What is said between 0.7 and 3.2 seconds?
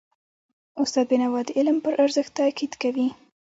استاد بینوا د علم پر ارزښت تاکید کاوه.